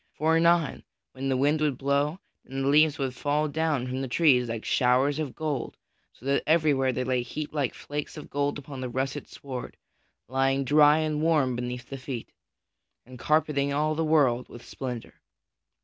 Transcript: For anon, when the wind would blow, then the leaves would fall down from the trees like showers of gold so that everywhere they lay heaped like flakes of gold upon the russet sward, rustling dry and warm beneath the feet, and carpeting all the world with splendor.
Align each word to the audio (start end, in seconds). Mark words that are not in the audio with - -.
For 0.15 0.35
anon, 0.35 0.83
when 1.11 1.29
the 1.29 1.37
wind 1.37 1.61
would 1.61 1.77
blow, 1.77 2.17
then 2.43 2.63
the 2.63 2.69
leaves 2.69 2.97
would 2.97 3.13
fall 3.13 3.47
down 3.47 3.85
from 3.85 4.01
the 4.01 4.07
trees 4.07 4.49
like 4.49 4.65
showers 4.65 5.19
of 5.19 5.35
gold 5.35 5.77
so 6.11 6.25
that 6.25 6.41
everywhere 6.47 6.91
they 6.91 7.03
lay 7.03 7.21
heaped 7.21 7.53
like 7.53 7.75
flakes 7.75 8.17
of 8.17 8.27
gold 8.27 8.57
upon 8.57 8.81
the 8.81 8.89
russet 8.89 9.27
sward, 9.29 9.77
rustling 10.27 10.63
dry 10.65 10.97
and 10.97 11.21
warm 11.21 11.55
beneath 11.55 11.87
the 11.89 11.99
feet, 11.99 12.31
and 13.05 13.19
carpeting 13.19 13.73
all 13.73 13.93
the 13.93 14.03
world 14.03 14.49
with 14.49 14.65
splendor. 14.65 15.21